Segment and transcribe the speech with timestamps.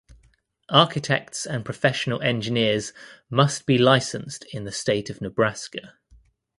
[0.71, 2.91] Architects and professional engineers
[3.29, 5.93] must be licensed in the state of Nebraska.